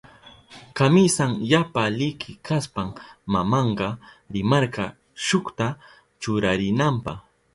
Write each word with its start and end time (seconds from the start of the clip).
Kamisan 0.77 1.31
yapa 1.51 1.81
liki 1.97 2.31
kashpan 2.45 2.89
mamanka 3.33 3.87
rimarka 4.33 4.85
shukta 5.25 5.67
churarinanpa. 6.21 7.11